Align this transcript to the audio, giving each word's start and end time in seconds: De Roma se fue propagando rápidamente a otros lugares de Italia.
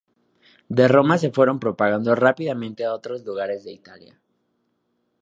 De 0.67 0.87
Roma 0.87 1.19
se 1.19 1.29
fue 1.29 1.45
propagando 1.59 2.15
rápidamente 2.15 2.83
a 2.85 2.93
otros 2.95 3.23
lugares 3.23 3.63
de 3.63 3.71
Italia. 3.71 4.19